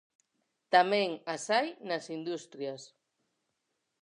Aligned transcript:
Tamén 0.73 1.09
as 1.35 1.43
hai 1.53 1.67
nas 1.89 2.05
industrias. 2.17 2.81